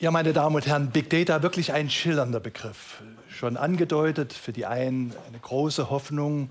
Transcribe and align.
Ja, 0.00 0.10
meine 0.10 0.32
Damen 0.32 0.56
und 0.56 0.66
Herren, 0.66 0.88
Big 0.92 1.10
Data 1.10 1.42
wirklich 1.42 1.74
ein 1.74 1.90
schillernder 1.90 2.40
Begriff. 2.40 3.02
Schon 3.28 3.58
angedeutet, 3.58 4.32
für 4.32 4.50
die 4.50 4.64
einen 4.64 5.12
eine 5.28 5.38
große 5.38 5.90
Hoffnung, 5.90 6.50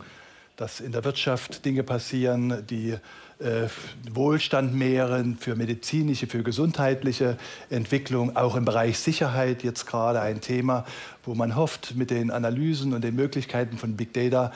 dass 0.56 0.79
in 0.79 0.91
der 0.91 1.04
Wirtschaft 1.04 1.65
Dinge 1.65 1.81
passieren, 1.81 2.63
die 2.67 2.91
äh, 3.39 3.67
Wohlstand 4.12 4.75
mehren, 4.75 5.35
für 5.35 5.55
medizinische, 5.55 6.27
für 6.27 6.43
gesundheitliche 6.43 7.39
Entwicklung, 7.71 8.35
auch 8.35 8.55
im 8.55 8.65
Bereich 8.65 9.00
Sicherheit 9.00 9.63
jetzt 9.63 9.88
gerade 9.88 10.21
ein 10.21 10.41
Thema, 10.41 10.86
wo 11.23 11.34
man 11.34 11.55
hofft, 11.55 11.95
mit 11.95 12.11
den 12.11 12.29
Analysen 12.29 12.93
und 12.93 13.04
den 13.04 13.16
Möglichkeiten 13.16 13.79
von 13.79 13.97
Big 13.97 14.13
Data 14.13 14.54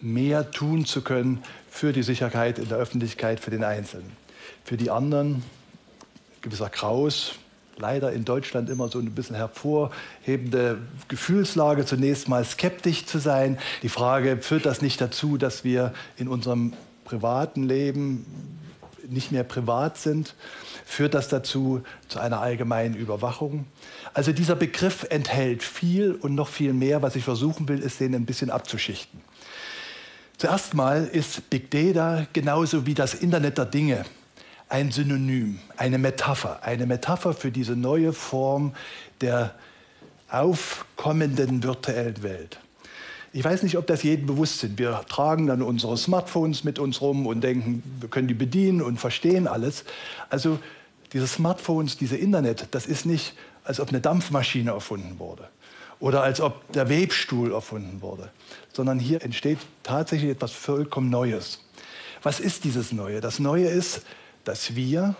mehr 0.00 0.52
tun 0.52 0.86
zu 0.86 1.02
können 1.02 1.42
für 1.68 1.92
die 1.92 2.04
Sicherheit 2.04 2.60
in 2.60 2.68
der 2.68 2.78
Öffentlichkeit, 2.78 3.40
für 3.40 3.50
den 3.50 3.64
Einzelnen. 3.64 4.12
Für 4.62 4.76
die 4.76 4.92
anderen, 4.92 5.42
gewisser 6.42 6.70
Kraus, 6.70 7.34
leider 7.76 8.12
in 8.12 8.24
Deutschland 8.24 8.68
immer 8.70 8.88
so 8.88 8.98
ein 8.98 9.10
bisschen 9.12 9.36
hervorhebende 9.36 10.78
Gefühlslage, 11.08 11.86
zunächst 11.86 12.28
mal 12.28 12.44
skeptisch 12.44 13.06
zu 13.06 13.18
sein. 13.18 13.58
Die 13.82 13.88
Frage, 13.88 14.38
führt 14.40 14.66
das 14.66 14.82
nicht 14.82 15.00
dazu, 15.00 15.36
dass 15.36 15.64
wir 15.64 15.92
in 16.16 16.28
unserem 16.28 16.72
privaten 17.04 17.64
Leben 17.64 18.26
nicht 19.08 19.32
mehr 19.32 19.44
privat 19.44 19.98
sind? 19.98 20.34
Führt 20.84 21.14
das 21.14 21.28
dazu 21.28 21.82
zu 22.08 22.20
einer 22.20 22.40
allgemeinen 22.40 22.94
Überwachung? 22.94 23.66
Also 24.14 24.32
dieser 24.32 24.56
Begriff 24.56 25.06
enthält 25.10 25.62
viel 25.62 26.12
und 26.12 26.34
noch 26.34 26.48
viel 26.48 26.72
mehr. 26.72 27.02
Was 27.02 27.16
ich 27.16 27.24
versuchen 27.24 27.68
will, 27.68 27.80
ist 27.80 28.00
den 28.00 28.14
ein 28.14 28.26
bisschen 28.26 28.50
abzuschichten. 28.50 29.20
Zuerst 30.36 30.74
mal 30.74 31.04
ist 31.04 31.50
Big 31.50 31.70
Data 31.70 32.26
genauso 32.32 32.86
wie 32.86 32.94
das 32.94 33.14
Internet 33.14 33.58
der 33.58 33.66
Dinge 33.66 34.04
ein 34.70 34.92
Synonym, 34.92 35.58
eine 35.76 35.98
Metapher, 35.98 36.62
eine 36.62 36.86
Metapher 36.86 37.34
für 37.34 37.50
diese 37.50 37.76
neue 37.76 38.12
Form 38.12 38.72
der 39.20 39.54
aufkommenden 40.30 41.62
virtuellen 41.62 42.22
Welt. 42.22 42.58
Ich 43.32 43.44
weiß 43.44 43.64
nicht, 43.64 43.76
ob 43.76 43.86
das 43.88 44.02
jedem 44.02 44.26
bewusst 44.26 44.62
ist. 44.64 44.78
Wir 44.78 45.04
tragen 45.08 45.48
dann 45.48 45.62
unsere 45.62 45.96
Smartphones 45.96 46.64
mit 46.64 46.78
uns 46.78 47.00
rum 47.00 47.26
und 47.26 47.42
denken, 47.42 47.82
wir 48.00 48.08
können 48.08 48.28
die 48.28 48.34
bedienen 48.34 48.80
und 48.80 48.98
verstehen 48.98 49.48
alles. 49.48 49.84
Also 50.30 50.58
diese 51.12 51.26
Smartphones, 51.26 51.96
diese 51.96 52.16
Internet, 52.16 52.68
das 52.70 52.86
ist 52.86 53.06
nicht, 53.06 53.34
als 53.64 53.80
ob 53.80 53.88
eine 53.88 54.00
Dampfmaschine 54.00 54.70
erfunden 54.70 55.18
wurde 55.18 55.48
oder 55.98 56.22
als 56.22 56.40
ob 56.40 56.72
der 56.72 56.88
Webstuhl 56.88 57.52
erfunden 57.52 58.02
wurde, 58.02 58.30
sondern 58.72 59.00
hier 59.00 59.22
entsteht 59.22 59.58
tatsächlich 59.82 60.30
etwas 60.30 60.52
vollkommen 60.52 61.10
Neues. 61.10 61.60
Was 62.22 62.38
ist 62.38 62.64
dieses 62.64 62.92
Neue? 62.92 63.20
Das 63.20 63.38
Neue 63.38 63.66
ist, 63.66 64.02
dass 64.44 64.74
wir, 64.74 65.14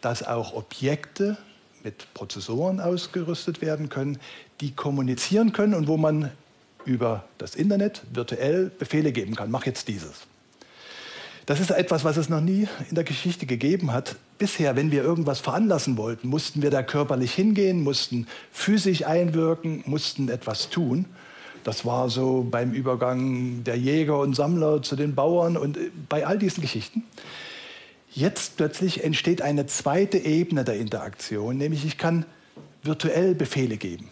dass 0.00 0.22
auch 0.22 0.54
Objekte 0.54 1.36
mit 1.82 2.12
Prozessoren 2.14 2.80
ausgerüstet 2.80 3.60
werden 3.60 3.88
können, 3.88 4.18
die 4.60 4.72
kommunizieren 4.72 5.52
können 5.52 5.74
und 5.74 5.86
wo 5.86 5.96
man 5.96 6.32
über 6.84 7.24
das 7.38 7.54
Internet 7.54 8.02
virtuell 8.12 8.70
Befehle 8.78 9.12
geben 9.12 9.34
kann. 9.34 9.50
Mach 9.50 9.66
jetzt 9.66 9.88
dieses. 9.88 10.26
Das 11.46 11.60
ist 11.60 11.70
etwas, 11.70 12.02
was 12.02 12.16
es 12.16 12.28
noch 12.28 12.40
nie 12.40 12.66
in 12.88 12.96
der 12.96 13.04
Geschichte 13.04 13.46
gegeben 13.46 13.92
hat. 13.92 14.16
Bisher, 14.36 14.74
wenn 14.74 14.90
wir 14.90 15.04
irgendwas 15.04 15.38
veranlassen 15.38 15.96
wollten, 15.96 16.26
mussten 16.26 16.60
wir 16.60 16.70
da 16.70 16.82
körperlich 16.82 17.32
hingehen, 17.32 17.84
mussten 17.84 18.26
physisch 18.50 19.06
einwirken, 19.06 19.84
mussten 19.86 20.28
etwas 20.28 20.70
tun. 20.70 21.04
Das 21.62 21.84
war 21.84 22.10
so 22.10 22.46
beim 22.48 22.72
Übergang 22.72 23.62
der 23.62 23.76
Jäger 23.76 24.18
und 24.18 24.34
Sammler 24.34 24.82
zu 24.82 24.96
den 24.96 25.14
Bauern 25.14 25.56
und 25.56 25.76
äh, 25.76 25.90
bei 26.08 26.26
all 26.26 26.38
diesen 26.38 26.62
Geschichten. 26.62 27.04
Jetzt 28.16 28.56
plötzlich 28.56 29.04
entsteht 29.04 29.42
eine 29.42 29.66
zweite 29.66 30.16
Ebene 30.16 30.64
der 30.64 30.76
Interaktion, 30.76 31.58
nämlich 31.58 31.84
ich 31.84 31.98
kann 31.98 32.24
virtuell 32.82 33.34
Befehle 33.34 33.76
geben. 33.76 34.08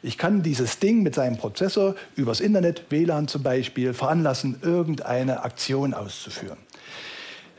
Ich 0.00 0.16
kann 0.16 0.44
dieses 0.44 0.78
Ding 0.78 1.02
mit 1.02 1.16
seinem 1.16 1.38
Prozessor 1.38 1.96
übers 2.14 2.38
Internet, 2.38 2.84
WLAN 2.90 3.26
zum 3.26 3.42
Beispiel, 3.42 3.94
veranlassen, 3.94 4.60
irgendeine 4.62 5.42
Aktion 5.42 5.92
auszuführen. 5.92 6.58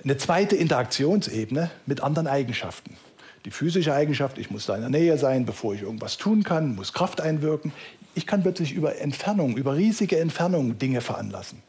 Eine 0.05 0.15
zweite 0.15 0.55
Interaktionsebene 0.55 1.69
mit 1.85 1.99
anderen 1.99 2.27
Eigenschaften. 2.27 2.95
Die 3.43 3.51
physische 3.51 3.93
Eigenschaft, 3.93 4.37
ich 4.37 4.51
muss 4.51 4.65
da 4.65 4.75
in 4.75 4.81
der 4.81 4.89
Nähe 4.89 5.17
sein, 5.17 5.45
bevor 5.45 5.73
ich 5.73 5.81
irgendwas 5.81 6.15
tun 6.15 6.43
kann, 6.43 6.75
muss 6.75 6.93
Kraft 6.93 7.19
einwirken. 7.19 7.73
Ich 8.15 8.25
kann 8.25 8.41
plötzlich 8.41 8.71
über 8.71 8.99
Entfernung, 8.99 9.57
über 9.57 9.75
riesige 9.75 10.17
Entfernungen 10.17 10.79
Dinge 10.79 11.01
veranlassen. 11.01 11.61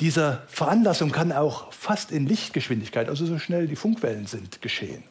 Diese 0.00 0.42
Veranlassung 0.48 1.10
kann 1.10 1.32
auch 1.32 1.72
fast 1.72 2.12
in 2.12 2.26
Lichtgeschwindigkeit, 2.26 3.08
also 3.08 3.24
so 3.24 3.38
schnell 3.38 3.66
die 3.66 3.76
Funkwellen 3.76 4.26
sind, 4.26 4.60
geschehen. 4.60 5.02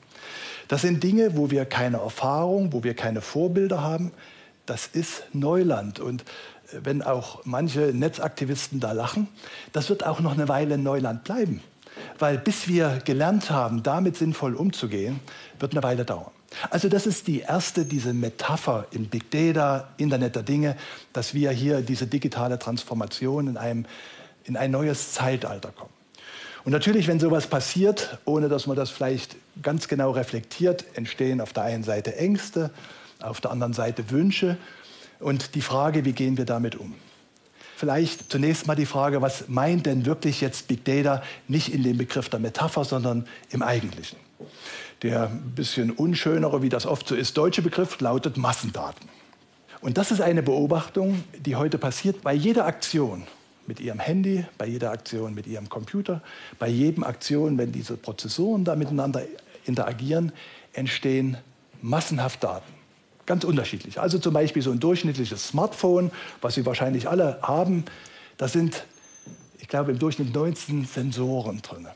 Das 0.68 0.81
sind 0.81 1.03
Dinge, 1.03 1.38
wo 1.38 1.51
wir 1.51 1.66
keine 1.66 1.97
Erfahrung, 1.97 2.73
wo 2.73 2.84
wir 2.84 2.96
keine 2.96 3.22
Vorbilder 3.22 3.81
haben. 3.81 4.12
Das 4.66 4.88
ist 4.88 5.23
Neuland. 5.34 6.00
Und 6.00 6.22
äh, 6.22 6.79
wenn 6.84 7.01
auch 7.01 7.41
manche 7.46 7.91
Netzaktivisten 7.94 8.79
da 8.79 8.91
lachen, 8.91 9.28
das 9.73 9.90
wird 9.90 10.06
auch 10.06 10.19
noch 10.19 10.34
eine 10.34 10.47
Weile 10.47 10.78
Neuland 10.78 11.23
bleiben. 11.23 11.62
Weil 12.19 12.38
bis 12.38 12.67
wir 12.67 13.00
gelernt 13.06 13.50
haben, 13.52 13.84
damit 13.84 14.17
sinnvoll 14.17 14.56
umzugehen, 14.56 15.19
wird 15.59 15.73
eine 15.73 15.84
Weile 15.84 16.03
dauern. 16.03 16.31
Also 16.69 16.90
das 16.90 17.06
ist 17.06 17.28
die 17.28 17.40
erste, 17.40 17.85
diese 17.85 18.13
Metapher 18.13 18.85
im 18.91 19.07
Big 19.07 19.29
Data, 19.31 19.90
Internet 19.97 20.35
der 20.35 20.44
Dinge, 20.44 20.78
dass 21.13 21.34
wir 21.34 21.52
hier 21.52 21.81
diese 21.81 22.07
digitale 22.07 22.59
Transformation 22.59 23.47
in 23.47 23.57
einem 23.57 23.85
in 24.45 24.57
ein 24.57 24.72
neues 24.72 25.13
Zeitalter 25.13 25.72
kommen. 25.72 25.94
Und 26.63 26.72
natürlich, 26.72 27.07
wenn 27.07 27.19
sowas 27.19 27.47
passiert, 27.47 28.17
ohne 28.25 28.50
dass 28.50 28.66
man 28.66 28.75
das 28.75 28.89
vielleicht 28.89 29.35
ganz 29.61 29.88
genau 29.88 30.11
reflektiert, 30.11 30.85
entstehen 30.95 31.39
auf 31.39 31.53
der 31.53 31.63
einen 31.63 31.83
Seite 31.83 32.16
Ängste, 32.16 32.72
auf 33.22 33.39
der 33.39 33.51
anderen 33.51 33.73
Seite 33.73 34.09
Wünsche 34.09 34.57
und 35.19 35.53
die 35.55 35.61
Frage, 35.61 36.05
wie 36.05 36.13
gehen 36.13 36.38
wir 36.38 36.45
damit 36.45 36.75
um? 36.75 36.95
Vielleicht 37.78 38.31
zunächst 38.31 38.67
mal 38.67 38.75
die 38.75 38.85
Frage, 38.85 39.22
was 39.22 39.50
meint 39.50 39.85
denn 39.85 40.05
wirklich 40.05 40.41
jetzt 40.41 40.67
Big 40.67 40.85
Data 40.85 41.22
nicht 41.47 41.73
in 41.73 41.84
dem 41.84 41.97
Begriff 41.97 42.29
der 42.29 42.39
Metapher, 42.39 42.85
sondern 42.85 43.28
im 43.50 43.61
Eigentlichen? 43.61 44.17
Der 45.01 45.28
ein 45.28 45.51
bisschen 45.55 45.91
unschönere, 45.91 46.61
wie 46.61 46.69
das 46.69 46.85
oft 46.85 47.07
so 47.07 47.16
ist, 47.16 47.38
deutsche 47.38 47.61
Begriff 47.61 48.00
lautet 48.00 48.38
Massendaten. 48.38 49.09
Und 49.81 49.97
das 49.97 50.11
ist 50.11 50.22
eine 50.22 50.41
Beobachtung, 50.41 51.23
die 51.38 51.57
heute 51.57 51.78
passiert 51.78 52.22
bei 52.22 52.34
jeder 52.34 52.66
Aktion, 52.66 53.28
mit 53.67 53.79
ihrem 53.79 53.99
Handy, 53.99 54.45
bei 54.57 54.67
jeder 54.67 54.91
Aktion 54.91 55.33
mit 55.33 55.47
ihrem 55.47 55.69
Computer, 55.69 56.21
bei 56.59 56.67
jedem 56.67 57.03
Aktion, 57.03 57.57
wenn 57.57 57.71
diese 57.71 57.97
Prozessoren 57.97 58.63
da 58.63 58.75
miteinander 58.75 59.21
interagieren, 59.65 60.31
entstehen 60.73 61.37
massenhaft 61.81 62.43
Daten. 62.43 62.71
Ganz 63.25 63.43
unterschiedlich. 63.43 63.99
Also 63.99 64.19
zum 64.19 64.33
Beispiel 64.33 64.61
so 64.61 64.71
ein 64.71 64.79
durchschnittliches 64.79 65.47
Smartphone, 65.47 66.11
was 66.41 66.55
Sie 66.55 66.65
wahrscheinlich 66.65 67.09
alle 67.09 67.39
haben, 67.41 67.85
da 68.37 68.47
sind, 68.47 68.85
ich 69.59 69.67
glaube, 69.67 69.91
im 69.91 69.99
Durchschnitt 69.99 70.33
19 70.33 70.85
Sensoren 70.85 71.61
drin. 71.61 71.87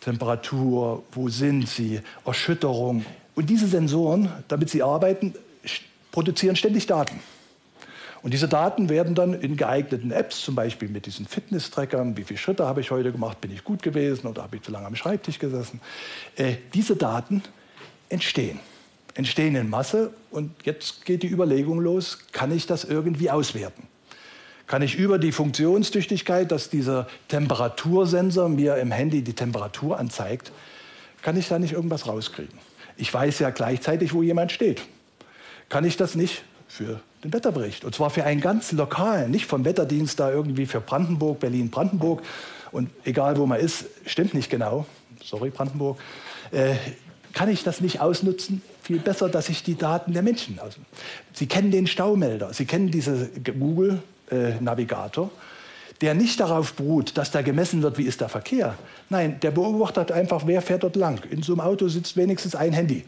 Temperatur, 0.00 1.02
wo 1.10 1.28
sind 1.28 1.68
sie, 1.68 2.00
Erschütterung. 2.24 3.04
Und 3.34 3.50
diese 3.50 3.66
Sensoren, 3.66 4.30
damit 4.46 4.70
sie 4.70 4.82
arbeiten, 4.82 5.34
produzieren 6.12 6.54
ständig 6.54 6.86
Daten. 6.86 7.18
Und 8.22 8.34
diese 8.34 8.48
Daten 8.48 8.88
werden 8.88 9.14
dann 9.14 9.34
in 9.34 9.56
geeigneten 9.56 10.10
Apps, 10.10 10.42
zum 10.42 10.54
Beispiel 10.54 10.88
mit 10.88 11.06
diesen 11.06 11.26
Fitness-Trackern, 11.26 12.16
wie 12.16 12.24
viele 12.24 12.38
Schritte 12.38 12.66
habe 12.66 12.80
ich 12.80 12.90
heute 12.90 13.12
gemacht, 13.12 13.40
bin 13.40 13.52
ich 13.52 13.62
gut 13.62 13.82
gewesen 13.82 14.26
oder 14.26 14.42
habe 14.42 14.56
ich 14.56 14.62
zu 14.62 14.72
lange 14.72 14.86
am 14.86 14.96
Schreibtisch 14.96 15.38
gesessen, 15.38 15.80
äh, 16.36 16.56
diese 16.74 16.96
Daten 16.96 17.42
entstehen. 18.08 18.58
Entstehen 19.14 19.54
in 19.56 19.70
Masse 19.70 20.12
und 20.30 20.50
jetzt 20.64 21.04
geht 21.04 21.22
die 21.22 21.28
Überlegung 21.28 21.80
los, 21.80 22.18
kann 22.32 22.52
ich 22.52 22.66
das 22.66 22.84
irgendwie 22.84 23.30
auswerten? 23.30 23.84
Kann 24.66 24.82
ich 24.82 24.96
über 24.96 25.18
die 25.18 25.32
Funktionstüchtigkeit, 25.32 26.50
dass 26.50 26.68
dieser 26.68 27.06
Temperatursensor 27.28 28.48
mir 28.48 28.76
im 28.76 28.90
Handy 28.90 29.22
die 29.22 29.32
Temperatur 29.32 29.98
anzeigt, 29.98 30.50
kann 31.22 31.36
ich 31.36 31.48
da 31.48 31.58
nicht 31.58 31.72
irgendwas 31.72 32.06
rauskriegen? 32.06 32.58
Ich 32.96 33.12
weiß 33.12 33.38
ja 33.38 33.50
gleichzeitig, 33.50 34.12
wo 34.12 34.22
jemand 34.22 34.52
steht. 34.52 34.82
Kann 35.68 35.84
ich 35.84 35.96
das 35.96 36.14
nicht 36.14 36.44
für 36.76 37.00
den 37.24 37.32
Wetterbericht. 37.32 37.84
Und 37.84 37.94
zwar 37.94 38.10
für 38.10 38.24
einen 38.24 38.40
ganz 38.40 38.72
lokalen, 38.72 39.30
nicht 39.30 39.46
vom 39.46 39.64
Wetterdienst 39.64 40.20
da 40.20 40.30
irgendwie 40.30 40.66
für 40.66 40.80
Brandenburg, 40.80 41.40
Berlin, 41.40 41.70
Brandenburg. 41.70 42.22
Und 42.70 42.90
egal 43.04 43.38
wo 43.38 43.46
man 43.46 43.58
ist, 43.58 43.86
stimmt 44.04 44.34
nicht 44.34 44.50
genau. 44.50 44.86
Sorry, 45.24 45.50
Brandenburg. 45.50 45.98
Äh, 46.52 46.74
kann 47.32 47.48
ich 47.48 47.64
das 47.64 47.80
nicht 47.80 48.00
ausnutzen? 48.00 48.62
Viel 48.82 48.98
besser, 48.98 49.28
dass 49.28 49.48
ich 49.48 49.62
die 49.62 49.76
Daten 49.76 50.12
der 50.12 50.22
Menschen 50.22 50.58
aus. 50.58 50.74
Sie 51.32 51.46
kennen 51.46 51.70
den 51.70 51.86
Staumelder, 51.86 52.52
Sie 52.52 52.66
kennen 52.66 52.90
diesen 52.90 53.28
Google-Navigator, 53.42 55.26
äh, 55.26 56.00
der 56.00 56.14
nicht 56.14 56.40
darauf 56.40 56.74
beruht, 56.74 57.16
dass 57.16 57.30
da 57.30 57.42
gemessen 57.42 57.82
wird, 57.82 57.98
wie 57.98 58.04
ist 58.04 58.20
der 58.20 58.28
Verkehr. 58.28 58.76
Nein, 59.08 59.40
der 59.40 59.50
beobachtet 59.50 60.12
einfach, 60.12 60.46
wer 60.46 60.62
fährt 60.62 60.82
dort 60.82 60.96
lang. 60.96 61.24
In 61.30 61.42
so 61.42 61.52
einem 61.52 61.60
Auto 61.60 61.88
sitzt 61.88 62.16
wenigstens 62.16 62.54
ein 62.54 62.72
Handy. 62.72 63.04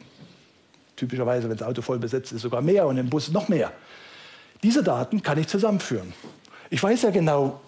Typischerweise, 0.98 1.48
wenn 1.48 1.56
das 1.56 1.66
Auto 1.66 1.80
voll 1.80 2.00
besetzt 2.00 2.32
ist, 2.32 2.42
sogar 2.42 2.60
mehr 2.60 2.86
und 2.88 2.98
im 2.98 3.08
Bus 3.08 3.30
noch 3.30 3.48
mehr. 3.48 3.72
Diese 4.64 4.82
Daten 4.82 5.22
kann 5.22 5.38
ich 5.38 5.46
zusammenführen. 5.46 6.12
Ich 6.70 6.82
weiß 6.82 7.02
ja 7.02 7.10
genau 7.10 7.60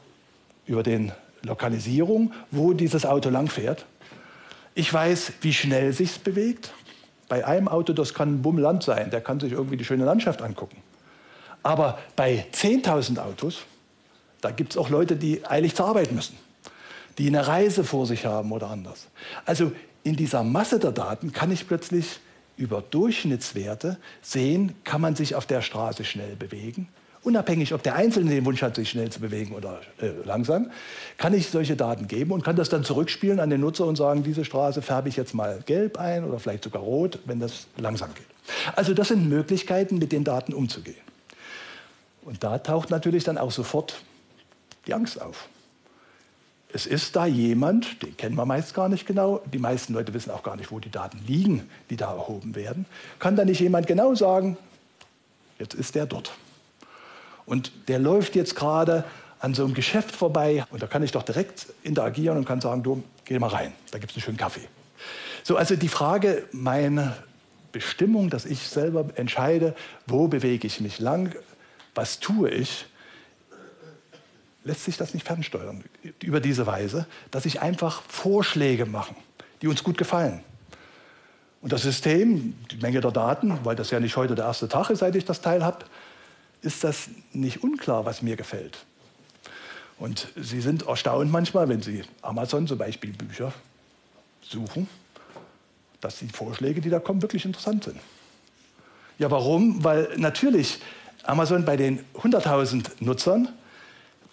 über 0.66 0.82
die 0.82 1.12
Lokalisierung, 1.42 2.32
wo 2.50 2.72
dieses 2.72 3.06
Auto 3.06 3.30
langfährt. 3.30 3.86
Ich 4.74 4.92
weiß, 4.92 5.34
wie 5.42 5.52
schnell 5.52 5.92
sich 5.92 6.20
bewegt. 6.20 6.72
Bei 7.28 7.46
einem 7.46 7.68
Auto, 7.68 7.92
das 7.92 8.14
kann 8.14 8.34
ein 8.34 8.42
Bummland 8.42 8.82
sein, 8.82 9.10
der 9.12 9.20
kann 9.20 9.38
sich 9.38 9.52
irgendwie 9.52 9.76
die 9.76 9.84
schöne 9.84 10.04
Landschaft 10.04 10.42
angucken. 10.42 10.78
Aber 11.62 12.00
bei 12.16 12.46
10.000 12.52 13.18
Autos, 13.18 13.58
da 14.40 14.50
gibt 14.50 14.72
es 14.72 14.76
auch 14.76 14.90
Leute, 14.90 15.14
die 15.14 15.46
eilig 15.46 15.76
zur 15.76 15.86
Arbeit 15.86 16.10
müssen, 16.10 16.36
die 17.18 17.28
eine 17.28 17.46
Reise 17.46 17.84
vor 17.84 18.06
sich 18.06 18.26
haben 18.26 18.50
oder 18.50 18.70
anders. 18.70 19.06
Also 19.46 19.70
in 20.02 20.16
dieser 20.16 20.42
Masse 20.42 20.80
der 20.80 20.90
Daten 20.90 21.32
kann 21.32 21.52
ich 21.52 21.68
plötzlich 21.68 22.18
über 22.60 22.82
Durchschnittswerte 22.82 23.96
sehen, 24.22 24.74
kann 24.84 25.00
man 25.00 25.16
sich 25.16 25.34
auf 25.34 25.46
der 25.46 25.62
Straße 25.62 26.04
schnell 26.04 26.36
bewegen. 26.36 26.88
Unabhängig, 27.22 27.74
ob 27.74 27.82
der 27.82 27.96
Einzelne 27.96 28.30
den 28.30 28.46
Wunsch 28.46 28.62
hat, 28.62 28.76
sich 28.76 28.88
schnell 28.88 29.10
zu 29.10 29.20
bewegen 29.20 29.54
oder 29.54 29.80
äh, 30.00 30.10
langsam, 30.24 30.70
kann 31.18 31.34
ich 31.34 31.48
solche 31.48 31.76
Daten 31.76 32.08
geben 32.08 32.32
und 32.32 32.44
kann 32.44 32.56
das 32.56 32.70
dann 32.70 32.82
zurückspielen 32.82 33.40
an 33.40 33.50
den 33.50 33.60
Nutzer 33.60 33.86
und 33.86 33.96
sagen, 33.96 34.22
diese 34.22 34.44
Straße 34.44 34.80
färbe 34.80 35.10
ich 35.10 35.16
jetzt 35.16 35.34
mal 35.34 35.60
gelb 35.66 35.98
ein 35.98 36.24
oder 36.24 36.38
vielleicht 36.38 36.64
sogar 36.64 36.82
rot, 36.82 37.18
wenn 37.26 37.40
das 37.40 37.66
langsam 37.76 38.14
geht. 38.14 38.26
Also 38.74 38.94
das 38.94 39.08
sind 39.08 39.28
Möglichkeiten, 39.28 39.98
mit 39.98 40.12
den 40.12 40.24
Daten 40.24 40.54
umzugehen. 40.54 40.96
Und 42.22 42.42
da 42.42 42.58
taucht 42.58 42.90
natürlich 42.90 43.24
dann 43.24 43.36
auch 43.36 43.50
sofort 43.50 44.02
die 44.86 44.94
Angst 44.94 45.20
auf 45.20 45.48
es 46.72 46.86
ist 46.86 47.16
da 47.16 47.26
jemand, 47.26 48.02
den 48.02 48.16
kennen 48.16 48.36
wir 48.36 48.46
meist 48.46 48.74
gar 48.74 48.88
nicht 48.88 49.06
genau, 49.06 49.42
die 49.52 49.58
meisten 49.58 49.92
Leute 49.92 50.14
wissen 50.14 50.30
auch 50.30 50.42
gar 50.42 50.56
nicht, 50.56 50.70
wo 50.70 50.78
die 50.78 50.90
Daten 50.90 51.20
liegen, 51.26 51.68
die 51.90 51.96
da 51.96 52.12
erhoben 52.12 52.54
werden. 52.54 52.86
Kann 53.18 53.36
da 53.36 53.44
nicht 53.44 53.60
jemand 53.60 53.86
genau 53.86 54.14
sagen, 54.14 54.56
jetzt 55.58 55.74
ist 55.74 55.94
der 55.94 56.06
dort. 56.06 56.32
Und 57.46 57.72
der 57.88 57.98
läuft 57.98 58.36
jetzt 58.36 58.54
gerade 58.54 59.04
an 59.40 59.54
so 59.54 59.64
einem 59.64 59.74
Geschäft 59.74 60.14
vorbei 60.14 60.64
und 60.70 60.82
da 60.82 60.86
kann 60.86 61.02
ich 61.02 61.12
doch 61.12 61.22
direkt 61.22 61.66
interagieren 61.82 62.36
und 62.36 62.44
kann 62.44 62.60
sagen, 62.60 62.82
du, 62.82 63.02
geh 63.24 63.38
mal 63.38 63.48
rein, 63.48 63.72
da 63.90 63.98
gibt 63.98 64.12
es 64.12 64.16
einen 64.16 64.22
schönen 64.22 64.36
Kaffee. 64.36 64.68
So, 65.42 65.56
also 65.56 65.76
die 65.76 65.88
Frage, 65.88 66.44
meine 66.52 67.16
Bestimmung, 67.72 68.30
dass 68.30 68.44
ich 68.44 68.68
selber 68.68 69.06
entscheide, 69.14 69.74
wo 70.06 70.28
bewege 70.28 70.66
ich 70.66 70.80
mich 70.80 70.98
lang, 70.98 71.34
was 71.94 72.20
tue 72.20 72.50
ich, 72.50 72.86
lässt 74.64 74.84
sich 74.84 74.96
das 74.96 75.14
nicht 75.14 75.26
fernsteuern 75.26 75.84
über 76.22 76.40
diese 76.40 76.66
Weise, 76.66 77.06
dass 77.30 77.46
ich 77.46 77.60
einfach 77.60 78.02
Vorschläge 78.02 78.86
mache, 78.86 79.14
die 79.62 79.68
uns 79.68 79.82
gut 79.82 79.98
gefallen. 79.98 80.42
Und 81.62 81.72
das 81.72 81.82
System, 81.82 82.54
die 82.70 82.76
Menge 82.76 83.00
der 83.00 83.10
Daten, 83.10 83.58
weil 83.64 83.76
das 83.76 83.90
ja 83.90 84.00
nicht 84.00 84.16
heute 84.16 84.34
der 84.34 84.46
erste 84.46 84.68
Tag 84.68 84.90
ist, 84.90 85.00
seit 85.00 85.14
ich 85.16 85.24
das 85.24 85.40
Teil 85.40 85.64
habe, 85.64 85.84
ist 86.62 86.84
das 86.84 87.08
nicht 87.32 87.62
unklar, 87.62 88.04
was 88.04 88.22
mir 88.22 88.36
gefällt. 88.36 88.84
Und 89.98 90.28
Sie 90.36 90.60
sind 90.62 90.86
erstaunt 90.86 91.30
manchmal, 91.30 91.68
wenn 91.68 91.82
Sie 91.82 92.02
Amazon 92.22 92.66
zum 92.66 92.78
Beispiel 92.78 93.12
Bücher 93.12 93.52
suchen, 94.42 94.88
dass 96.00 96.18
die 96.18 96.28
Vorschläge, 96.28 96.80
die 96.80 96.88
da 96.88 96.98
kommen, 96.98 97.20
wirklich 97.20 97.44
interessant 97.44 97.84
sind. 97.84 98.00
Ja, 99.18 99.30
warum? 99.30 99.84
Weil 99.84 100.08
natürlich 100.16 100.80
Amazon 101.24 101.66
bei 101.66 101.76
den 101.76 102.02
100.000 102.14 102.86
Nutzern 103.00 103.50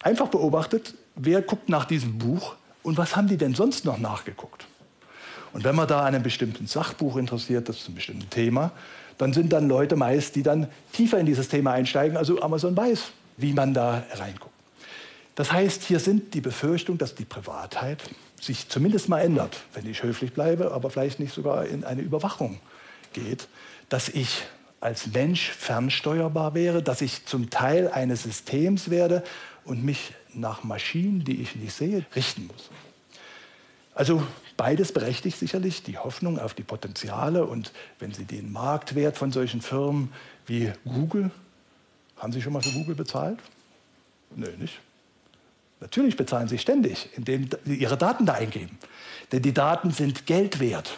einfach 0.02 0.28
beobachtet, 0.28 0.94
wer 1.14 1.42
guckt 1.42 1.68
nach 1.68 1.84
diesem 1.84 2.18
Buch 2.18 2.54
und 2.82 2.98
was 2.98 3.16
haben 3.16 3.28
die 3.28 3.36
denn 3.36 3.54
sonst 3.54 3.84
noch 3.84 3.98
nachgeguckt. 3.98 4.66
Und 5.52 5.64
wenn 5.64 5.74
man 5.74 5.88
da 5.88 6.00
an 6.00 6.14
einem 6.14 6.22
bestimmten 6.22 6.66
Sachbuch 6.66 7.16
interessiert, 7.16 7.68
das 7.68 7.78
ist 7.78 7.88
ein 7.88 7.94
bestimmtes 7.94 8.28
Thema, 8.28 8.72
dann 9.16 9.32
sind 9.32 9.52
dann 9.52 9.68
Leute 9.68 9.96
meist, 9.96 10.36
die 10.36 10.42
dann 10.42 10.68
tiefer 10.92 11.18
in 11.18 11.26
dieses 11.26 11.48
Thema 11.48 11.72
einsteigen. 11.72 12.16
Also 12.16 12.40
Amazon 12.40 12.76
weiß, 12.76 13.10
wie 13.36 13.52
man 13.52 13.74
da 13.74 14.04
reinguckt. 14.14 14.54
Das 15.34 15.52
heißt, 15.52 15.84
hier 15.84 16.00
sind 16.00 16.34
die 16.34 16.40
Befürchtung, 16.40 16.98
dass 16.98 17.14
die 17.14 17.24
Privatheit 17.24 18.02
sich 18.40 18.68
zumindest 18.68 19.08
mal 19.08 19.20
ändert, 19.20 19.60
wenn 19.74 19.88
ich 19.88 20.02
höflich 20.02 20.32
bleibe, 20.32 20.72
aber 20.72 20.90
vielleicht 20.90 21.20
nicht 21.20 21.32
sogar 21.32 21.66
in 21.66 21.84
eine 21.84 22.02
Überwachung 22.02 22.60
geht, 23.12 23.48
dass 23.88 24.08
ich 24.08 24.42
als 24.80 25.08
Mensch 25.08 25.50
fernsteuerbar 25.50 26.54
wäre, 26.54 26.82
dass 26.82 27.00
ich 27.00 27.26
zum 27.26 27.50
Teil 27.50 27.88
eines 27.88 28.22
Systems 28.24 28.90
werde, 28.90 29.24
und 29.68 29.84
mich 29.84 30.14
nach 30.34 30.64
Maschinen, 30.64 31.24
die 31.24 31.42
ich 31.42 31.54
nicht 31.56 31.74
sehe, 31.74 32.04
richten 32.16 32.46
muss. 32.46 32.70
Also 33.94 34.22
beides 34.56 34.92
berechtigt 34.92 35.38
sicherlich 35.38 35.82
die 35.82 35.98
Hoffnung 35.98 36.38
auf 36.38 36.54
die 36.54 36.62
Potenziale 36.62 37.44
und 37.44 37.72
wenn 37.98 38.12
Sie 38.12 38.24
den 38.24 38.50
Marktwert 38.52 39.18
von 39.18 39.32
solchen 39.32 39.60
Firmen 39.60 40.12
wie 40.46 40.72
Google, 40.84 41.30
haben 42.16 42.32
Sie 42.32 42.40
schon 42.40 42.52
mal 42.52 42.62
für 42.62 42.70
Google 42.70 42.94
bezahlt? 42.94 43.38
Nö, 44.34 44.48
nicht. 44.58 44.78
Natürlich 45.80 46.16
bezahlen 46.16 46.48
Sie 46.48 46.58
ständig, 46.58 47.08
indem 47.16 47.48
Sie 47.64 47.76
Ihre 47.76 47.96
Daten 47.96 48.26
da 48.26 48.34
eingeben. 48.34 48.78
Denn 49.32 49.42
die 49.42 49.54
Daten 49.54 49.90
sind 49.90 50.26
Geld 50.26 50.60
wert. 50.60 50.96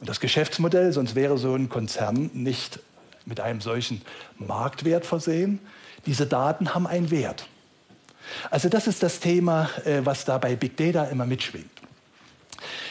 Und 0.00 0.08
das 0.08 0.20
Geschäftsmodell, 0.20 0.92
sonst 0.92 1.14
wäre 1.14 1.38
so 1.38 1.54
ein 1.54 1.68
Konzern 1.68 2.30
nicht 2.34 2.78
mit 3.24 3.40
einem 3.40 3.60
solchen 3.60 4.02
Marktwert 4.38 5.06
versehen, 5.06 5.60
diese 6.06 6.26
Daten 6.26 6.74
haben 6.74 6.86
einen 6.86 7.10
Wert. 7.10 7.46
Also 8.50 8.68
das 8.68 8.86
ist 8.86 9.02
das 9.02 9.20
Thema, 9.20 9.70
äh, 9.84 10.00
was 10.04 10.24
da 10.24 10.38
bei 10.38 10.56
Big 10.56 10.76
Data 10.76 11.04
immer 11.04 11.26
mitschwingt. 11.26 11.70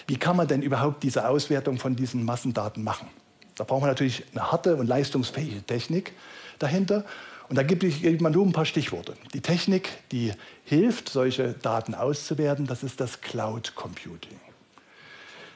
Wie 0.07 0.17
kann 0.17 0.35
man 0.35 0.47
denn 0.47 0.61
überhaupt 0.61 1.03
diese 1.03 1.27
Auswertung 1.27 1.77
von 1.77 1.95
diesen 1.95 2.23
Massendaten 2.23 2.83
machen? 2.83 3.07
Da 3.55 3.63
braucht 3.63 3.81
man 3.81 3.89
natürlich 3.89 4.23
eine 4.31 4.51
harte 4.51 4.75
und 4.75 4.87
leistungsfähige 4.87 5.63
Technik 5.63 6.13
dahinter. 6.59 7.03
Und 7.49 7.55
da 7.57 7.63
gebe 7.63 7.87
ich 7.87 8.21
mal 8.21 8.29
nur 8.29 8.45
ein 8.45 8.51
paar 8.51 8.65
Stichworte. 8.65 9.13
Die 9.33 9.41
Technik, 9.41 9.89
die 10.11 10.33
hilft, 10.65 11.09
solche 11.09 11.53
Daten 11.53 11.95
auszuwerten, 11.95 12.67
das 12.67 12.83
ist 12.83 12.99
das 12.99 13.21
Cloud 13.21 13.73
Computing. 13.75 14.39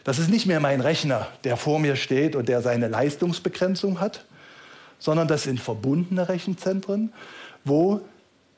Das 0.03 0.17
ist 0.17 0.29
nicht 0.29 0.47
mehr 0.47 0.59
mein 0.59 0.81
Rechner, 0.81 1.27
der 1.43 1.57
vor 1.57 1.79
mir 1.79 1.95
steht 1.95 2.35
und 2.35 2.49
der 2.49 2.61
seine 2.61 2.87
Leistungsbegrenzung 2.87 3.99
hat, 3.99 4.25
sondern 5.01 5.27
das 5.27 5.43
sind 5.43 5.59
verbundene 5.59 6.29
Rechenzentren, 6.29 7.11
wo 7.65 8.01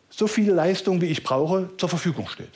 so 0.10 0.28
viel 0.28 0.51
Leistung, 0.51 1.01
wie 1.01 1.07
ich 1.07 1.24
brauche, 1.24 1.69
zur 1.78 1.90
Verfügung 1.90 2.28
steht. 2.28 2.51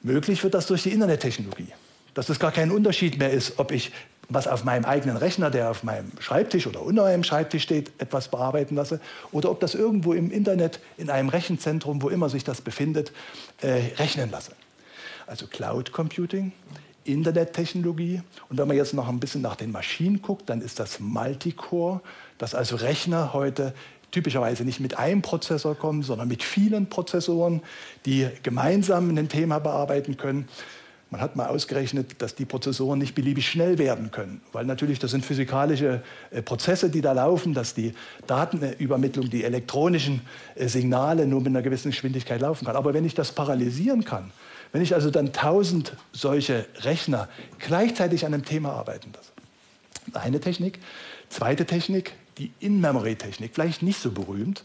Möglich 0.00 0.42
wird 0.42 0.54
das 0.54 0.66
durch 0.66 0.84
die 0.84 0.92
Internettechnologie. 0.92 1.68
Dass 2.14 2.28
es 2.28 2.38
gar 2.38 2.52
kein 2.52 2.70
Unterschied 2.70 3.18
mehr 3.18 3.32
ist, 3.32 3.58
ob 3.58 3.72
ich 3.72 3.90
was 4.28 4.46
auf 4.46 4.64
meinem 4.64 4.84
eigenen 4.84 5.16
Rechner, 5.16 5.50
der 5.50 5.70
auf 5.70 5.82
meinem 5.82 6.12
Schreibtisch 6.20 6.66
oder 6.66 6.82
unter 6.82 7.02
meinem 7.02 7.24
Schreibtisch 7.24 7.64
steht, 7.64 7.92
etwas 7.98 8.28
bearbeiten 8.28 8.76
lasse, 8.76 9.00
oder 9.32 9.50
ob 9.50 9.60
das 9.60 9.74
irgendwo 9.74 10.14
im 10.14 10.30
Internet, 10.30 10.80
in 10.96 11.10
einem 11.10 11.28
Rechenzentrum, 11.28 12.00
wo 12.00 12.08
immer 12.08 12.30
sich 12.30 12.44
das 12.44 12.60
befindet, 12.60 13.12
äh, 13.60 13.92
rechnen 13.98 14.30
lasse. 14.30 14.52
Also 15.26 15.46
Cloud 15.46 15.92
Computing, 15.92 16.52
Internettechnologie. 17.04 18.22
Und 18.48 18.58
wenn 18.58 18.68
man 18.68 18.76
jetzt 18.76 18.94
noch 18.94 19.08
ein 19.08 19.20
bisschen 19.20 19.42
nach 19.42 19.56
den 19.56 19.70
Maschinen 19.72 20.22
guckt, 20.22 20.48
dann 20.48 20.60
ist 20.60 20.80
das 20.80 21.00
Multicore, 21.00 22.00
dass 22.38 22.54
also 22.54 22.76
Rechner 22.76 23.32
heute 23.32 23.74
typischerweise 24.10 24.64
nicht 24.64 24.80
mit 24.80 24.98
einem 24.98 25.22
Prozessor 25.22 25.74
kommen, 25.74 26.02
sondern 26.02 26.28
mit 26.28 26.42
vielen 26.42 26.88
Prozessoren, 26.88 27.62
die 28.06 28.28
gemeinsam 28.42 29.10
ein 29.16 29.28
Thema 29.28 29.58
bearbeiten 29.58 30.16
können. 30.16 30.48
Man 31.14 31.20
hat 31.20 31.36
mal 31.36 31.46
ausgerechnet, 31.46 32.20
dass 32.20 32.34
die 32.34 32.44
Prozessoren 32.44 32.98
nicht 32.98 33.14
beliebig 33.14 33.48
schnell 33.48 33.78
werden 33.78 34.10
können, 34.10 34.40
weil 34.50 34.64
natürlich 34.64 34.98
das 34.98 35.12
sind 35.12 35.24
physikalische 35.24 36.02
äh, 36.32 36.42
Prozesse, 36.42 36.90
die 36.90 37.02
da 37.02 37.12
laufen, 37.12 37.54
dass 37.54 37.72
die 37.72 37.94
Datenübermittlung, 38.26 39.30
die 39.30 39.44
elektronischen 39.44 40.22
äh, 40.56 40.66
Signale 40.66 41.24
nur 41.28 41.38
mit 41.38 41.50
einer 41.50 41.62
gewissen 41.62 41.92
Geschwindigkeit 41.92 42.40
laufen 42.40 42.64
kann. 42.64 42.74
Aber 42.74 42.94
wenn 42.94 43.04
ich 43.04 43.14
das 43.14 43.30
paralysieren 43.30 44.04
kann, 44.04 44.32
wenn 44.72 44.82
ich 44.82 44.92
also 44.92 45.12
dann 45.12 45.32
tausend 45.32 45.92
solche 46.10 46.66
Rechner 46.80 47.28
gleichzeitig 47.60 48.26
an 48.26 48.34
einem 48.34 48.44
Thema 48.44 48.72
arbeiten 48.72 49.12
lasse, 49.14 49.30
eine 50.20 50.40
Technik. 50.40 50.80
Zweite 51.28 51.64
Technik, 51.64 52.14
die 52.38 52.50
In-Memory-Technik, 52.58 53.52
vielleicht 53.54 53.84
nicht 53.84 54.00
so 54.00 54.10
berühmt, 54.10 54.64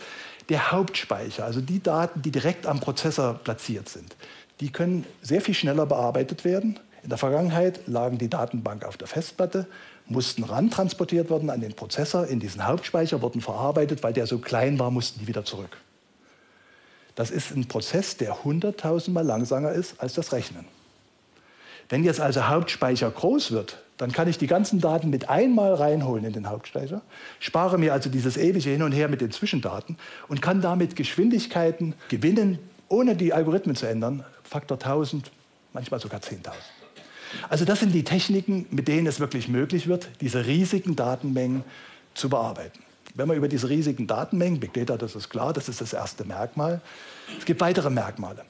der 0.49 0.71
Hauptspeicher, 0.71 1.45
also 1.45 1.61
die 1.61 1.83
Daten, 1.83 2.23
die 2.23 2.31
direkt 2.31 2.65
am 2.65 2.79
Prozessor 2.79 3.35
platziert 3.35 3.87
sind, 3.87 4.15
die 4.59 4.71
können 4.71 5.05
sehr 5.21 5.41
viel 5.41 5.53
schneller 5.53 5.85
bearbeitet 5.85 6.43
werden. 6.43 6.79
In 7.03 7.09
der 7.09 7.17
Vergangenheit 7.17 7.87
lagen 7.87 8.17
die 8.17 8.29
Datenbank 8.29 8.83
auf 8.83 8.97
der 8.97 9.07
Festplatte, 9.07 9.67
mussten 10.07 10.43
ran 10.43 10.69
transportiert 10.69 11.29
werden 11.29 11.49
an 11.49 11.61
den 11.61 11.73
Prozessor, 11.73 12.27
in 12.27 12.39
diesen 12.39 12.65
Hauptspeicher, 12.65 13.21
wurden 13.21 13.41
verarbeitet, 13.41 14.03
weil 14.03 14.13
der 14.13 14.27
so 14.27 14.39
klein 14.39 14.79
war, 14.79 14.91
mussten 14.91 15.19
die 15.19 15.27
wieder 15.27 15.45
zurück. 15.45 15.77
Das 17.15 17.31
ist 17.31 17.55
ein 17.55 17.67
Prozess, 17.67 18.17
der 18.17 18.43
hunderttausendmal 18.43 19.25
langsamer 19.25 19.71
ist 19.71 19.99
als 19.99 20.13
das 20.13 20.31
Rechnen. 20.31 20.65
Wenn 21.89 22.03
jetzt 22.03 22.21
also 22.21 22.47
Hauptspeicher 22.47 23.09
groß 23.09 23.51
wird, 23.51 23.81
dann 23.97 24.11
kann 24.11 24.27
ich 24.27 24.37
die 24.37 24.47
ganzen 24.47 24.79
Daten 24.79 25.09
mit 25.09 25.29
einmal 25.29 25.73
reinholen 25.73 26.23
in 26.23 26.33
den 26.33 26.49
Hauptspeicher, 26.49 27.01
spare 27.39 27.77
mir 27.77 27.93
also 27.93 28.09
dieses 28.09 28.37
ewige 28.37 28.69
Hin 28.69 28.83
und 28.83 28.93
Her 28.93 29.09
mit 29.09 29.21
den 29.21 29.31
Zwischendaten 29.31 29.97
und 30.27 30.41
kann 30.41 30.61
damit 30.61 30.95
Geschwindigkeiten 30.95 31.95
gewinnen, 32.07 32.59
ohne 32.89 33.15
die 33.15 33.33
Algorithmen 33.33 33.75
zu 33.75 33.87
ändern, 33.87 34.25
Faktor 34.43 34.77
1000, 34.77 35.31
manchmal 35.73 35.99
sogar 35.99 36.19
10.000. 36.19 36.51
Also 37.47 37.65
das 37.65 37.79
sind 37.79 37.93
die 37.93 38.03
Techniken, 38.03 38.65
mit 38.71 38.87
denen 38.87 39.07
es 39.07 39.19
wirklich 39.19 39.47
möglich 39.47 39.87
wird, 39.87 40.09
diese 40.19 40.45
riesigen 40.45 40.95
Datenmengen 40.95 41.63
zu 42.15 42.29
bearbeiten. 42.29 42.79
Wenn 43.13 43.27
wir 43.27 43.35
über 43.35 43.47
diese 43.47 43.69
riesigen 43.69 44.07
Datenmengen, 44.07 44.59
Big 44.59 44.73
Data, 44.73 44.97
das 44.97 45.15
ist 45.15 45.29
klar, 45.29 45.53
das 45.53 45.69
ist 45.69 45.81
das 45.81 45.93
erste 45.93 46.25
Merkmal. 46.25 46.81
Es 47.37 47.45
gibt 47.45 47.61
weitere 47.61 47.89
Merkmale. 47.89 48.45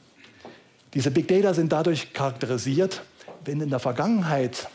Diese 0.94 1.12
Big 1.12 1.28
Data 1.28 1.54
sind 1.54 1.72
dadurch 1.72 2.14
charakterisiert, 2.14 3.02
wenn 3.46 3.62
in 3.62 3.70
der 3.70 3.80
Vergangenheit 3.80 4.70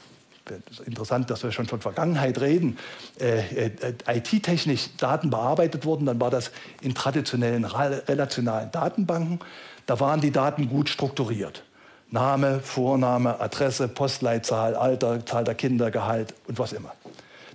interessant, 0.85 1.31
dass 1.31 1.43
wir 1.43 1.53
schon 1.53 1.67
von 1.67 1.81
Vergangenheit 1.81 2.41
reden, 2.41 2.79
äh, 3.19 3.67
äh, 3.67 3.95
IT-technisch 4.07 4.91
Daten 4.97 5.31
bearbeitet 5.31 5.85
wurden, 5.85 6.07
dann 6.07 6.21
war 6.21 6.31
das 6.31 6.51
in 6.83 6.95
traditionellen 6.95 7.65
relationalen 7.65 8.71
Datenbanken. 8.71 9.41
Da 9.87 10.01
waren 10.01 10.21
die 10.21 10.31
Daten 10.31 10.69
gut 10.69 10.89
strukturiert. 10.89 11.65
Name, 12.11 12.61
Vorname, 12.61 13.41
Adresse, 13.41 13.89
Postleitzahl, 13.89 14.77
Alter, 14.77 15.25
Zahl 15.27 15.45
der 15.45 15.55
Kinder, 15.55 15.91
Gehalt 15.91 16.35
und 16.47 16.59
was 16.59 16.73
immer. 16.73 16.93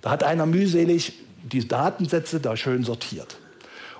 Da 0.02 0.10
hat 0.10 0.22
einer 0.22 0.46
mühselig 0.46 1.14
die 1.42 1.66
Datensätze 1.66 2.40
da 2.40 2.56
schön 2.56 2.84
sortiert. 2.84 3.38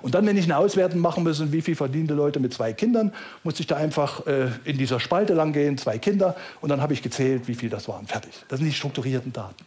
Und 0.03 0.15
dann, 0.15 0.27
wenn 0.27 0.37
ich 0.37 0.45
eine 0.45 0.57
Auswertung 0.57 1.01
machen 1.01 1.25
müssen, 1.25 1.53
wie 1.53 1.63
viel 1.63 1.77
verdienen 1.77 2.09
die 2.09 2.15
Leute 2.15 2.41
mit 2.41 2.53
zwei 2.55 2.73
Kindern, 2.73 3.13
musste 3.45 3.61
ich 3.61 3.67
da 3.67 3.77
einfach 3.77 4.27
äh, 4.27 4.49
in 4.65 4.79
dieser 4.79 5.01
Spalte 5.01 5.35
lang 5.35 5.53
gehen, 5.53 5.79
zwei 5.79 5.99
Kinder, 5.99 6.37
und 6.61 6.69
dann 6.69 6.81
habe 6.81 6.93
ich 6.93 7.03
gezählt, 7.03 7.49
wie 7.49 7.55
viel 7.55 7.71
das 7.71 7.89
waren. 7.89 8.07
Fertig. 8.07 8.33
Das 8.49 8.59
sind 8.59 8.69
die 8.69 8.75
strukturierten 8.75 9.33
Daten. 9.33 9.65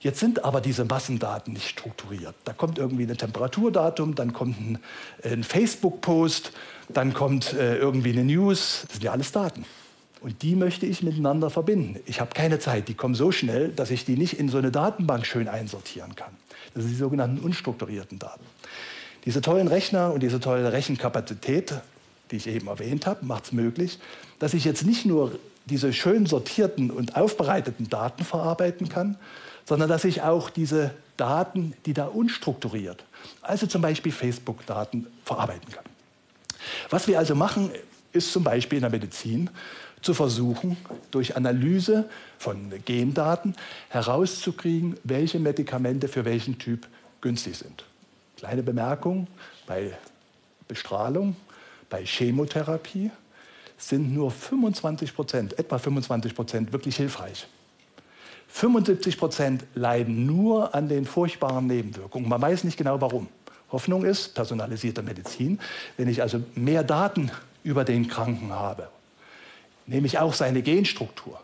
Jetzt 0.00 0.20
sind 0.20 0.44
aber 0.44 0.60
diese 0.60 0.84
Massendaten 0.84 1.54
nicht 1.54 1.66
strukturiert. 1.66 2.34
Da 2.44 2.52
kommt 2.52 2.76
irgendwie 2.76 3.04
ein 3.04 3.16
Temperaturdatum, 3.16 4.14
dann 4.14 4.34
kommt 4.34 4.60
ein, 4.60 4.78
ein 5.24 5.42
Facebook-Post, 5.42 6.52
dann 6.90 7.14
kommt 7.14 7.54
äh, 7.54 7.78
irgendwie 7.78 8.12
eine 8.12 8.24
News. 8.24 8.82
Das 8.82 8.92
sind 8.92 9.04
ja 9.04 9.12
alles 9.12 9.32
Daten. 9.32 9.64
Und 10.20 10.42
die 10.42 10.56
möchte 10.56 10.84
ich 10.84 11.02
miteinander 11.02 11.48
verbinden. 11.48 12.00
Ich 12.04 12.20
habe 12.20 12.32
keine 12.34 12.58
Zeit, 12.58 12.88
die 12.88 12.94
kommen 12.94 13.14
so 13.14 13.32
schnell, 13.32 13.68
dass 13.68 13.90
ich 13.90 14.04
die 14.04 14.16
nicht 14.16 14.38
in 14.38 14.48
so 14.48 14.58
eine 14.58 14.70
Datenbank 14.70 15.24
schön 15.26 15.48
einsortieren 15.48 16.14
kann. 16.14 16.32
Das 16.74 16.82
sind 16.82 16.92
die 16.92 16.98
sogenannten 16.98 17.38
unstrukturierten 17.38 18.18
Daten. 18.18 18.44
Diese 19.24 19.40
tollen 19.40 19.68
Rechner 19.68 20.12
und 20.12 20.22
diese 20.22 20.40
tolle 20.40 20.72
Rechenkapazität, 20.72 21.74
die 22.30 22.36
ich 22.36 22.46
eben 22.46 22.68
erwähnt 22.68 23.06
habe, 23.06 23.24
macht 23.24 23.44
es 23.44 23.52
möglich, 23.52 23.98
dass 24.38 24.54
ich 24.54 24.64
jetzt 24.64 24.84
nicht 24.84 25.06
nur 25.06 25.38
diese 25.66 25.92
schön 25.92 26.26
sortierten 26.26 26.90
und 26.90 27.16
aufbereiteten 27.16 27.88
Daten 27.88 28.24
verarbeiten 28.24 28.88
kann, 28.88 29.16
sondern 29.64 29.88
dass 29.88 30.04
ich 30.04 30.22
auch 30.22 30.50
diese 30.50 30.90
Daten, 31.16 31.74
die 31.86 31.94
da 31.94 32.06
unstrukturiert, 32.06 33.04
also 33.40 33.66
zum 33.66 33.80
Beispiel 33.80 34.12
Facebook-Daten, 34.12 35.06
verarbeiten 35.24 35.72
kann. 35.72 35.84
Was 36.90 37.08
wir 37.08 37.18
also 37.18 37.34
machen, 37.34 37.70
ist 38.12 38.32
zum 38.32 38.44
Beispiel 38.44 38.76
in 38.76 38.82
der 38.82 38.90
Medizin 38.90 39.48
zu 40.02 40.12
versuchen, 40.12 40.76
durch 41.10 41.36
Analyse 41.36 42.08
von 42.38 42.72
Gendaten 42.84 43.56
herauszukriegen, 43.88 44.96
welche 45.02 45.38
Medikamente 45.38 46.08
für 46.08 46.26
welchen 46.26 46.58
Typ 46.58 46.86
günstig 47.22 47.56
sind. 47.56 47.84
Kleine 48.36 48.62
Bemerkung, 48.62 49.26
bei 49.66 49.92
Bestrahlung, 50.68 51.36
bei 51.90 52.04
Chemotherapie 52.04 53.10
sind 53.76 54.12
nur 54.14 54.30
25 54.30 55.14
Prozent, 55.14 55.58
etwa 55.58 55.78
25 55.78 56.34
Prozent 56.34 56.72
wirklich 56.72 56.96
hilfreich. 56.96 57.46
75 58.48 59.18
Prozent 59.18 59.64
leiden 59.74 60.26
nur 60.26 60.74
an 60.74 60.88
den 60.88 61.06
furchtbaren 61.06 61.66
Nebenwirkungen. 61.66 62.28
Man 62.28 62.40
weiß 62.40 62.64
nicht 62.64 62.76
genau 62.76 63.00
warum. 63.00 63.28
Hoffnung 63.72 64.04
ist 64.04 64.34
personalisierte 64.34 65.02
Medizin. 65.02 65.58
Wenn 65.96 66.08
ich 66.08 66.22
also 66.22 66.40
mehr 66.54 66.84
Daten 66.84 67.30
über 67.64 67.84
den 67.84 68.06
Kranken 68.06 68.52
habe 68.52 68.88
nämlich 69.86 70.18
auch 70.18 70.34
seine 70.34 70.62
Genstruktur, 70.62 71.40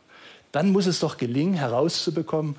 dann 0.52 0.72
muss 0.72 0.86
es 0.86 1.00
doch 1.00 1.16
gelingen, 1.16 1.54
herauszubekommen, 1.54 2.56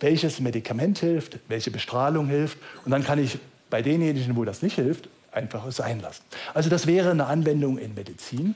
welches 0.00 0.40
Medikament 0.40 0.98
hilft, 0.98 1.38
welche 1.48 1.70
Bestrahlung 1.70 2.26
hilft. 2.26 2.58
Und 2.84 2.90
dann 2.90 3.04
kann 3.04 3.18
ich 3.18 3.38
bei 3.70 3.82
denjenigen, 3.82 4.36
wo 4.36 4.44
das 4.44 4.62
nicht 4.62 4.74
hilft, 4.74 5.08
einfach 5.32 5.70
sein 5.72 6.00
lassen. 6.00 6.22
Also 6.54 6.68
das 6.68 6.86
wäre 6.86 7.10
eine 7.10 7.26
Anwendung 7.26 7.78
in 7.78 7.94
Medizin. 7.94 8.54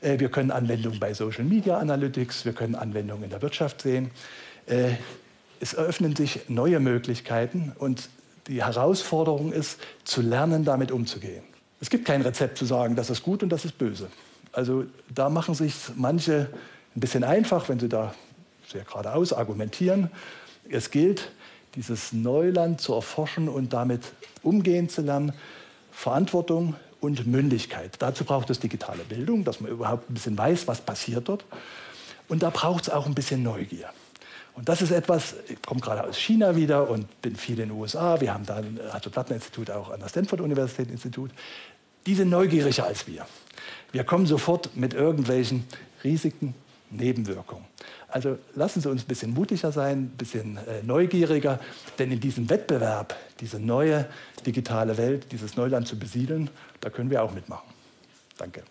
Äh, 0.00 0.18
wir 0.18 0.28
können 0.28 0.50
Anwendungen 0.50 1.00
bei 1.00 1.14
Social 1.14 1.44
Media 1.44 1.78
Analytics, 1.78 2.44
wir 2.44 2.52
können 2.52 2.74
Anwendungen 2.74 3.24
in 3.24 3.30
der 3.30 3.42
Wirtschaft 3.42 3.82
sehen. 3.82 4.10
Äh, 4.66 4.92
es 5.60 5.74
eröffnen 5.74 6.16
sich 6.16 6.48
neue 6.48 6.80
Möglichkeiten 6.80 7.72
und 7.78 8.08
die 8.46 8.64
Herausforderung 8.64 9.52
ist, 9.52 9.78
zu 10.04 10.22
lernen, 10.22 10.64
damit 10.64 10.90
umzugehen. 10.90 11.42
Es 11.80 11.90
gibt 11.90 12.04
kein 12.04 12.22
Rezept 12.22 12.58
zu 12.58 12.64
sagen, 12.64 12.96
das 12.96 13.10
ist 13.10 13.22
gut 13.22 13.42
und 13.42 13.50
das 13.50 13.64
ist 13.64 13.78
böse. 13.78 14.08
Also 14.52 14.84
da 15.14 15.28
machen 15.30 15.54
sich 15.54 15.74
manche 15.96 16.48
ein 16.96 17.00
bisschen 17.00 17.24
einfach, 17.24 17.68
wenn 17.68 17.78
sie 17.78 17.88
da 17.88 18.14
sehr 18.68 18.84
geradeaus 18.84 19.32
argumentieren. 19.32 20.10
Es 20.68 20.90
gilt, 20.90 21.30
dieses 21.74 22.12
Neuland 22.12 22.80
zu 22.80 22.94
erforschen 22.94 23.48
und 23.48 23.72
damit 23.72 24.02
umgehen 24.42 24.88
zu 24.88 25.02
lernen. 25.02 25.32
Verantwortung 25.92 26.74
und 27.00 27.26
Mündigkeit. 27.26 27.96
Dazu 27.98 28.24
braucht 28.24 28.50
es 28.50 28.60
digitale 28.60 29.04
Bildung, 29.04 29.44
dass 29.44 29.60
man 29.60 29.70
überhaupt 29.70 30.10
ein 30.10 30.14
bisschen 30.14 30.36
weiß, 30.36 30.66
was 30.66 30.80
passiert 30.80 31.28
dort. 31.28 31.44
Und 32.28 32.42
da 32.42 32.50
braucht 32.50 32.84
es 32.84 32.90
auch 32.90 33.06
ein 33.06 33.14
bisschen 33.14 33.42
Neugier. 33.42 33.90
Und 34.54 34.68
das 34.68 34.82
ist 34.82 34.90
etwas, 34.90 35.34
ich 35.48 35.62
komme 35.62 35.80
gerade 35.80 36.04
aus 36.04 36.18
China 36.18 36.56
wieder 36.56 36.88
und 36.90 37.22
bin 37.22 37.36
viel 37.36 37.58
in 37.60 37.70
den 37.70 37.78
USA. 37.78 38.20
Wir 38.20 38.34
haben 38.34 38.44
da 38.44 38.56
ein 38.56 38.78
Hasso-Plattner-Institut 38.92 39.70
auch 39.70 39.90
an 39.90 40.00
der 40.00 40.08
Stanford-Universität-Institut. 40.08 41.30
Die 42.06 42.14
sind 42.14 42.30
neugieriger 42.30 42.84
als 42.84 43.06
wir. 43.06 43.26
Wir 43.92 44.04
kommen 44.04 44.26
sofort 44.26 44.76
mit 44.76 44.94
irgendwelchen 44.94 45.64
Risiken, 46.02 46.54
Nebenwirkungen. 46.90 47.64
Also 48.08 48.38
lassen 48.54 48.80
Sie 48.80 48.90
uns 48.90 49.02
ein 49.02 49.06
bisschen 49.06 49.32
mutiger 49.32 49.72
sein, 49.72 49.98
ein 49.98 50.16
bisschen 50.16 50.56
äh, 50.56 50.82
neugieriger, 50.82 51.60
denn 51.98 52.10
in 52.10 52.20
diesem 52.20 52.50
Wettbewerb, 52.50 53.16
diese 53.40 53.60
neue 53.60 54.06
digitale 54.44 54.96
Welt, 54.96 55.30
dieses 55.32 55.56
Neuland 55.56 55.86
zu 55.86 55.98
besiedeln, 55.98 56.50
da 56.80 56.90
können 56.90 57.10
wir 57.10 57.22
auch 57.22 57.32
mitmachen. 57.32 57.68
Danke. 58.36 58.62